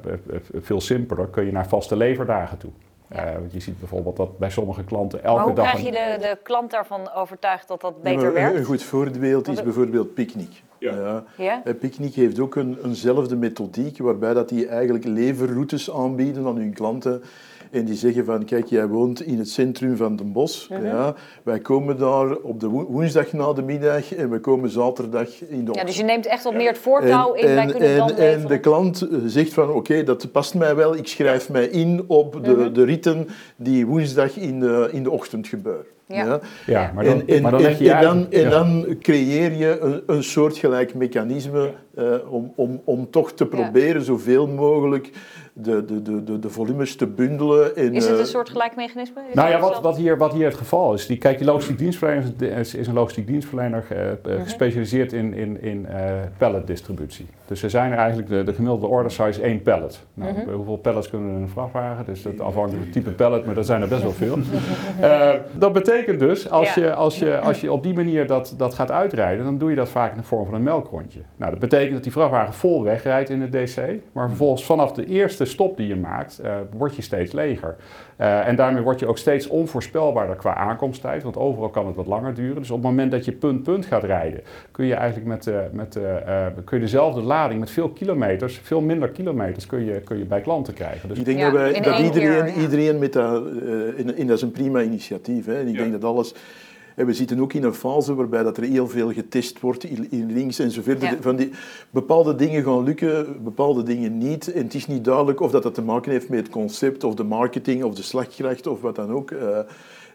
[0.61, 2.71] veel simpeler, kun je naar vaste leverdagen toe.
[3.07, 3.33] Ja.
[3.39, 5.69] want je ziet bijvoorbeeld dat bij sommige klanten elke maar hoe dag.
[5.69, 8.57] krijg je de, de klant daarvan overtuigd dat dat beter ja, werkt?
[8.57, 10.61] Een goed voorbeeld is bijvoorbeeld Picnic.
[10.77, 11.23] Ja.
[11.37, 11.63] Ja.
[11.79, 17.23] Picnic heeft ook een, eenzelfde methodiek waarbij dat die eigenlijk leverroutes aanbieden aan hun klanten.
[17.73, 20.69] En die zeggen van, kijk, jij woont in het centrum van Den Bosch.
[20.69, 20.85] Mhm.
[20.85, 25.65] ja, wij komen daar op de woensdag na de middag en we komen zaterdag in
[25.65, 25.75] de ochtend.
[25.75, 27.45] Ja, dus je neemt echt wat meer het voortouw in.
[27.45, 30.95] En, kunnen dan en de klant eh, zegt van, oké, dat past mij wel.
[30.95, 32.73] Ik schrijf mij in op de, mhm.
[32.73, 35.85] de ritten die woensdag in de, in de ochtend gebeuren.
[36.07, 36.39] Ja.
[36.65, 36.91] ja.
[36.95, 40.93] maar dan, en, maar dan, en, en, dan, en dan creëer je een, een soortgelijk
[40.93, 45.09] mechanisme uh, om, om, om toch te proberen zoveel mogelijk
[45.53, 47.75] de, de, de, de, volumes te bundelen.
[47.75, 49.21] In, is het een eh, soort gelijk mechanisme?
[49.33, 51.07] nou ja, wat, wat, hier, wat hier het geval is.
[51.07, 53.97] Die, kijk, die logistiek dienstverlener is, is een logistiek dienstverlener uh,
[54.35, 55.95] uh, gespecialiseerd in, in, in uh,
[56.37, 57.27] palletdistributie.
[57.47, 60.03] Dus er zijn er eigenlijk, de, de gemiddelde order size één pallet.
[60.13, 60.47] Nou, uh mhm.
[60.47, 60.55] -huh.
[60.55, 62.05] Hoeveel pallets kunnen er in een vrachtwagen?
[62.05, 64.37] Dus dat afhankelijk van het type pallet, maar dat zijn er best wel veel.
[65.63, 66.83] dat betekent dus, als, ja.
[66.83, 69.75] je, als, je, als je op die manier dat, dat gaat uitrijden, dan doe je
[69.75, 71.19] dat vaak in de vorm van een melkrondje.
[71.37, 73.77] Nou, dat betekent betekent dat die vrachtwagen vol wegrijdt in het DC.
[74.11, 77.75] Maar vervolgens vanaf de eerste stop die je maakt, uh, word je steeds leger.
[78.19, 81.23] Uh, en daarmee word je ook steeds onvoorspelbaarder qua aankomsttijd.
[81.23, 82.55] Want overal kan het wat langer duren.
[82.55, 85.99] Dus op het moment dat je punt-punt gaat rijden, kun je eigenlijk met, uh, met
[86.63, 90.41] kun je dezelfde lading met veel kilometers, veel minder kilometers, kun je, kun je bij
[90.41, 91.09] klanten krijgen.
[91.09, 92.61] Dus ik denk dat, wij, dat iedereen, keer, ja.
[92.61, 93.45] iedereen met dat,
[93.95, 95.45] in, in, dat is een prima initiatief.
[95.45, 95.59] Hè.
[95.59, 96.33] En ik denk dat alles
[96.95, 100.33] en we zitten ook in een fase waarbij dat er heel veel getest wordt in
[100.33, 101.17] links en zo verder.
[101.21, 101.51] Van die,
[101.89, 104.51] bepaalde dingen gaan lukken, bepaalde dingen niet.
[104.51, 107.15] En het is niet duidelijk of dat, dat te maken heeft met het concept of
[107.15, 109.31] de marketing of de slagkracht of wat dan ook.
[109.31, 109.59] Uh,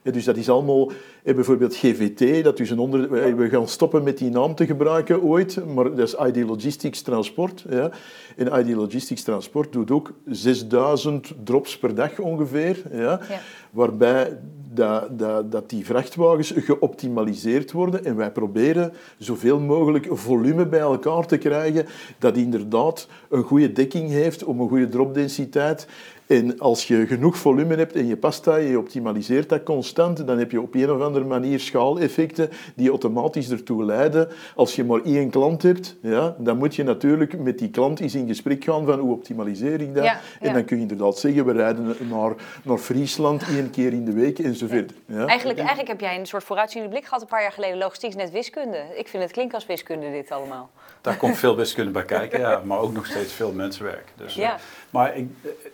[0.03, 4.31] dus dat is allemaal, bijvoorbeeld GVT, dat is een onder, we gaan stoppen met die
[4.31, 7.64] naam te gebruiken ooit, maar dat is ID Logistics Transport.
[7.71, 7.91] Ja.
[8.37, 13.41] En ID Logistics Transport doet ook 6000 drops per dag ongeveer, ja, ja.
[13.71, 14.38] waarbij
[14.74, 21.26] dat, dat, dat die vrachtwagens geoptimaliseerd worden en wij proberen zoveel mogelijk volume bij elkaar
[21.26, 21.87] te krijgen
[22.18, 25.87] dat inderdaad een goede dekking heeft om een goede dropdensiteit
[26.29, 30.38] en als je genoeg volume hebt en je past dat, je optimaliseert dat constant, dan
[30.38, 34.29] heb je op een of andere manier schaaleffecten die automatisch ertoe leiden.
[34.55, 38.14] Als je maar één klant hebt, ja, dan moet je natuurlijk met die klant eens
[38.14, 40.11] in gesprek gaan van hoe optimaliseer ik dat.
[40.41, 44.12] En dan kun je inderdaad zeggen, we rijden naar, naar Friesland één keer in de
[44.12, 44.93] week enzovoort.
[45.07, 45.27] Ja.
[45.27, 47.79] Eigenlijk, eigenlijk heb jij een soort vooruitziende blik gehad een paar jaar geleden.
[47.79, 48.85] Logistiek is net wiskunde.
[48.95, 50.71] Ik vind het klinkt als wiskunde dit allemaal.
[51.01, 54.12] Daar komt veel wiskunde bij kijken, ja, maar ook nog steeds veel mensenwerk.
[54.17, 54.59] Dus, ja.
[54.88, 55.29] Eh, maar ik,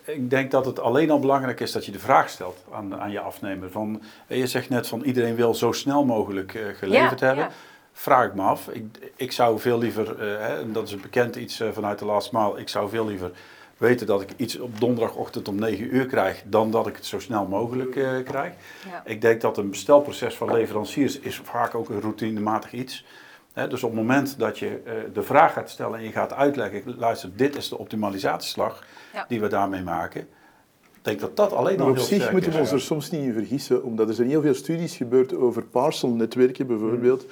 [0.04, 3.10] ik denk dat het alleen al belangrijk is dat je de vraag stelt aan, aan
[3.10, 3.70] je afnemer.
[3.70, 7.48] Van, eh, je zegt net van iedereen wil zo snel mogelijk uh, geleverd hebben.
[7.92, 8.68] Vraag ik me af.
[8.68, 8.84] Ik,
[9.16, 12.34] ik zou veel liever, uh, hè, en dat is een bekend iets vanuit de laatste
[12.34, 13.30] maal, ik zou veel liever
[13.76, 17.18] weten dat ik iets op donderdagochtend om 9 uur krijg, dan dat ik het zo
[17.18, 17.90] snel mogelijk
[18.24, 18.52] krijg.
[18.88, 19.02] Ja.
[19.04, 23.04] Ik denk dat een bestelproces van leveranciers is vaak ook een routinematig iets
[23.54, 26.94] dus op het moment dat je uh, de vraag gaat stellen en je gaat uitleggen,
[26.98, 29.24] luister, dit is de optimalisatieslag ja.
[29.28, 30.20] die we daarmee maken.
[30.80, 33.32] Ik denk dat dat alleen al op zich moeten we ons er soms niet in
[33.32, 37.30] vergissen, omdat er zijn heel veel studies gebeurd over parcelnetwerken bijvoorbeeld, hmm.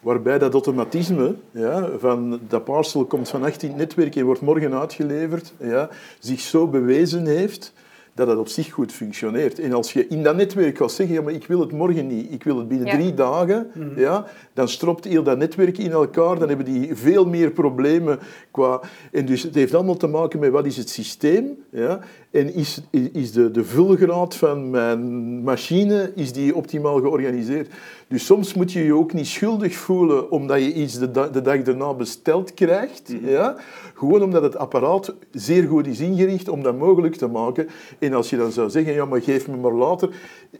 [0.00, 5.52] waarbij dat automatisme ja, van dat parcel komt van 18 netwerken en wordt morgen uitgeleverd,
[5.58, 5.88] ja,
[6.18, 7.72] zich zo bewezen heeft
[8.16, 9.58] dat het op zich goed functioneert.
[9.58, 12.32] En als je in dat netwerk gaat zeggen, ja, maar ik wil het morgen niet,
[12.32, 14.00] ik wil het binnen drie dagen, mhm.
[14.00, 18.18] ja, dan stropt heel dat netwerk in elkaar, dan hebben die veel meer problemen
[18.50, 18.80] qua...
[19.12, 22.00] En dus het heeft allemaal te maken met wat is het systeem, ja,
[22.30, 22.80] en is,
[23.12, 27.70] is de, de vulgraad van mijn machine is die optimaal georganiseerd.
[28.08, 31.62] Dus soms moet je je ook niet schuldig voelen omdat je iets de, de dag
[31.62, 33.12] daarna besteld krijgt.
[33.12, 33.28] Mhm.
[33.28, 33.56] Ja?
[33.94, 37.68] Gewoon omdat het apparaat zeer goed is ingericht om dat mogelijk te maken.
[38.06, 40.08] En als je dan zou zeggen, ja, maar geef me maar later.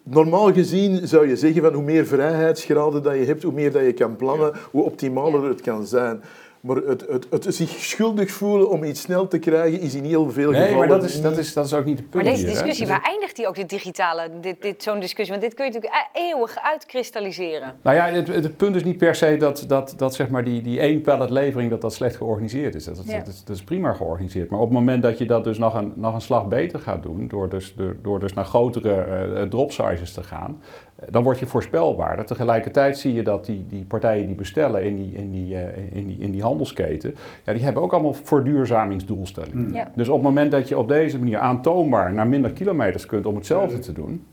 [0.02, 3.84] Normaal gezien zou je zeggen van hoe meer vrijheidsgraden dat je hebt, hoe meer dat
[3.84, 6.22] je kan plannen, hoe optimaler het kan zijn.
[6.60, 10.30] Maar het, het, het, zich schuldig voelen om iets snel te krijgen is in heel
[10.30, 10.78] veel nee, gevallen.
[10.78, 12.24] Nee, maar dat is, dat, is, dat is ook niet het punt.
[12.24, 15.36] Maar deze discussie, waar eindigt die ook, dit digitale, dit, dit, zo'n discussie?
[15.36, 17.74] Want dit kun je natuurlijk e- eeuwig uitkristalliseren.
[17.82, 20.62] Nou ja, het, het, punt is niet per se dat, dat, dat zeg maar die,
[20.62, 22.84] die één palletlevering dat dat slecht georganiseerd is.
[22.84, 24.50] Dat, dat, is, dat is prima georganiseerd.
[24.50, 27.02] Maar op het moment dat je dat dus nog een, nog een slag beter gaat
[27.02, 30.62] doen, door dus, door, door dus naar grotere uh, drop sizes te gaan,
[31.10, 32.24] dan word je voorspelbaarder.
[32.24, 35.60] Tegelijkertijd zie je dat die, die partijen die bestellen in die, in die, uh,
[35.92, 39.66] in die, in die handelsketen, ja, die hebben ook allemaal verduurzamingsdoelstellingen.
[39.66, 39.84] Mm.
[39.94, 43.34] Dus op het moment dat je op deze manier aantoonbaar naar minder kilometers kunt om
[43.34, 44.26] hetzelfde te doen,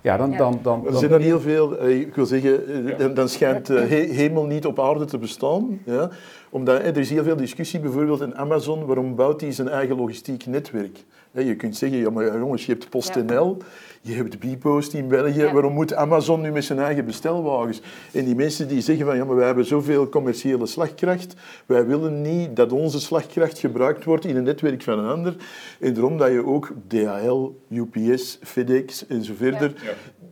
[0.00, 2.66] ja, dan, dan, dan, er zijn dan heel veel, eh, ik wil zeggen,
[2.98, 5.80] eh, dan schijnt hemel niet op aarde te bestaan.
[5.84, 6.10] Ja?
[6.50, 10.46] Omdat, er is heel veel discussie bijvoorbeeld in Amazon, waarom bouwt hij zijn eigen logistiek
[10.46, 11.04] netwerk?
[11.32, 13.56] Je kunt zeggen, ja maar jongens, je hebt PostNL,
[14.00, 17.80] je hebt Bpost in België, waarom moet Amazon nu met zijn eigen bestelwagens?
[18.12, 21.34] En die mensen die zeggen van, ja maar wij hebben zoveel commerciële slagkracht,
[21.66, 25.36] wij willen niet dat onze slagkracht gebruikt wordt in een netwerk van een ander.
[25.80, 29.72] En daarom dat je ook DHL, UPS, FedEx en zo verder,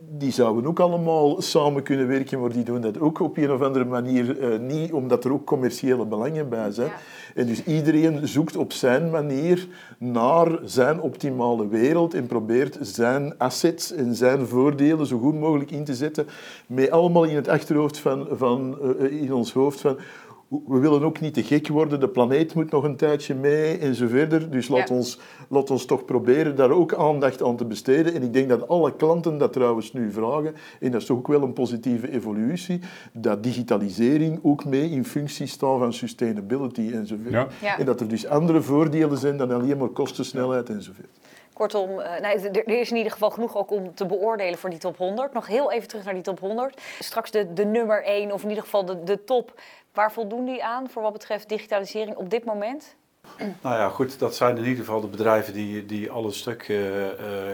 [0.09, 3.61] die zouden ook allemaal samen kunnen werken, maar die doen dat ook op een of
[3.61, 6.91] andere manier uh, niet, omdat er ook commerciële belangen bij zijn.
[7.35, 9.67] En dus iedereen zoekt op zijn manier
[9.97, 15.83] naar zijn optimale wereld en probeert zijn assets en zijn voordelen zo goed mogelijk in
[15.83, 16.27] te zetten,
[16.67, 19.97] met allemaal in het achterhoofd van, van uh, in ons hoofd van
[20.47, 23.95] we willen ook niet te gek worden, de planeet moet nog een tijdje mee en
[23.95, 24.49] zo verder.
[24.49, 28.13] Dus laat, ons, laat ons toch proberen daar ook aandacht aan te besteden.
[28.13, 31.27] En ik denk dat alle klanten dat trouwens nu vragen, en dat is toch ook
[31.27, 32.79] wel een positieve evolutie,
[33.13, 37.47] dat digitalisering ook mee in functie staat van sustainability en zo verder.
[37.77, 41.11] En dat er dus andere voordelen zijn dan alleen maar kostensnelheid en zo verder.
[41.57, 44.79] Kortom, uh, nee, er is in ieder geval genoeg ook om te beoordelen voor die
[44.79, 45.33] top 100.
[45.33, 46.81] Nog heel even terug naar die top 100.
[46.99, 49.61] Straks de, de nummer 1 of in ieder geval de, de top.
[49.93, 52.95] Waar voldoen die aan voor wat betreft digitalisering op dit moment?
[53.37, 56.67] Nou ja, goed, dat zijn in ieder geval de bedrijven die, die al een stuk
[56.67, 57.11] uh, uh,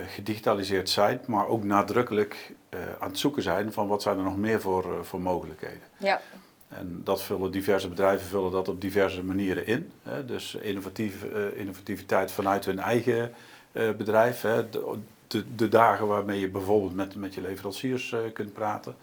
[0.08, 4.38] gedigitaliseerd zijn, maar ook nadrukkelijk uh, aan het zoeken zijn van wat zijn er nog
[4.38, 5.88] meer voor, voor mogelijkheden.
[5.98, 6.22] Ja.
[6.68, 9.92] En dat vullen diverse bedrijven vullen dat op diverse manieren in.
[10.04, 10.26] Hè.
[10.26, 13.34] Dus innovatief, innovativiteit vanuit hun eigen
[13.74, 14.42] bedrijf.
[14.42, 14.70] Hè.
[14.70, 18.96] De, de, de, dagen waarmee je bijvoorbeeld met, met je leveranciers kunt praten.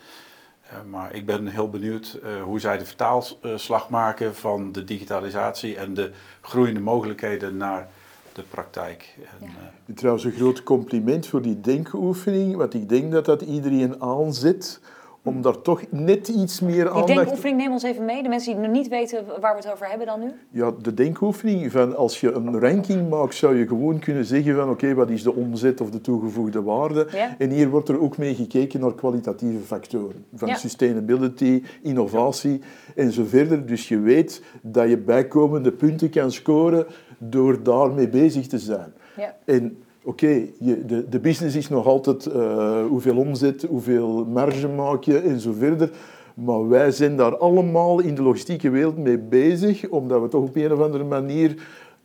[0.71, 5.77] Eh, maar ik ben heel benieuwd uh, hoe zij de vertaalslag maken van de digitalisatie
[5.77, 7.89] en de groeiende mogelijkheden naar
[8.33, 9.17] de praktijk.
[9.41, 9.97] En, uh...
[9.97, 14.81] Trouwens, een groot compliment voor die denkoefening, want ik denk dat dat iedereen aanzet
[15.23, 17.07] om daar toch net iets meer aandacht...
[17.07, 18.23] Die denkoefening, neem ons even mee.
[18.23, 20.27] De mensen die nog niet weten waar we het over hebben dan nu.
[20.51, 24.71] Ja, de denkoefening van als je een ranking maakt, zou je gewoon kunnen zeggen van
[24.71, 27.07] oké, wat is de omzet of de toegevoegde waarde?
[27.13, 27.35] Ja.
[27.39, 30.25] En hier wordt er ook mee gekeken naar kwalitatieve factoren.
[30.35, 30.55] Van Ja.
[30.55, 32.61] sustainability, innovatie
[32.95, 33.67] en zo verder.
[33.67, 36.87] Dus je weet dat je bijkomende punten kan scoren
[37.19, 38.93] door daarmee bezig te zijn.
[39.17, 39.37] Ja.
[39.45, 45.19] En oké, de, de business is nog altijd eh, hoeveel omzet, hoeveel marge maak je
[45.19, 45.91] en zo verder.
[46.35, 50.57] Maar wij zijn daar allemaal in de logistieke wereld mee bezig, omdat we toch op
[50.57, 51.63] een of andere manier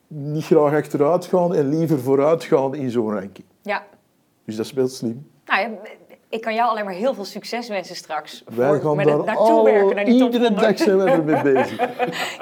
[0.08, 3.46] niet graag achteruit gaan en liever vooruit gaan in zo'n ranking.
[3.62, 3.86] Ja.
[4.46, 5.28] Dus dat is wel slim.
[5.46, 5.78] Nou ja,
[6.36, 8.44] ik kan jou alleen maar heel veel succes wensen straks.
[8.46, 10.78] Wij voor- gaan met daar het naartoe werken naar die top iedere 100.
[10.78, 11.78] dag zijn we ermee bezig.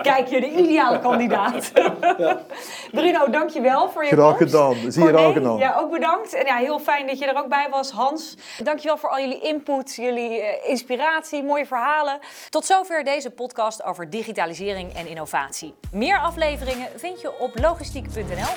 [0.01, 1.71] Kijk, je de ideale kandidaat.
[2.91, 4.53] Bruno, dankjewel voor je Graag komst.
[4.53, 5.57] gedaan, zeer Corné, aangenaam.
[5.57, 6.33] Ja, ook bedankt.
[6.33, 8.35] En ja, heel fijn dat je er ook bij was, Hans.
[8.63, 12.19] Dankjewel voor al jullie input, jullie eh, inspiratie, mooie verhalen.
[12.49, 15.73] Tot zover deze podcast over digitalisering en innovatie.
[15.91, 18.53] Meer afleveringen vind je op logistiek.nl.